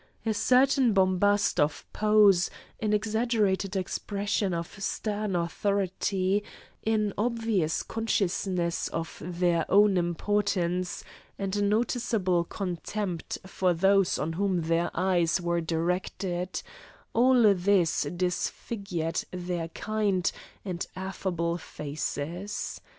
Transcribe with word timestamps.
A 0.25 0.33
certain 0.33 0.93
bombast 0.93 1.59
of 1.59 1.85
pose, 1.93 2.49
an 2.79 2.91
exaggerated 2.91 3.75
expression 3.75 4.51
of 4.51 4.81
stern 4.81 5.35
authority, 5.35 6.43
an 6.87 7.13
obvious 7.19 7.83
consciousness 7.83 8.87
of 8.87 9.21
their 9.23 9.63
own 9.69 9.97
importance, 9.97 11.03
and 11.37 11.55
a 11.55 11.61
noticeable 11.61 12.43
contempt 12.45 13.37
for 13.45 13.75
those 13.75 14.17
on 14.17 14.33
whom 14.33 14.61
their 14.63 14.89
eyes 14.95 15.39
were 15.39 15.61
directed 15.61 16.63
all 17.13 17.43
this 17.55 18.01
disfigured 18.15 19.23
their 19.29 19.67
kind 19.67 20.31
and 20.65 20.87
affable 20.95 21.59
faces. 21.59 22.81